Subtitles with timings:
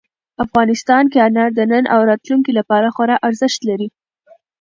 [0.45, 3.87] افغانستان کې انار د نن او راتلونکي لپاره خورا ارزښت لري.